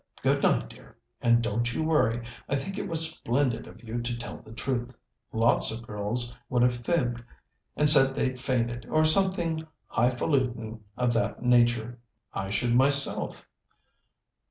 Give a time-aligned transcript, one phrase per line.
[0.23, 2.25] Good night, dear, and don't you worry.
[2.49, 4.95] I think it was splendid of you to tell the truth.
[5.31, 7.23] Lots of girls would have fibbed,
[7.77, 11.99] and said they'd fainted, or something highfaluting of that nature.
[12.33, 13.45] I should myself."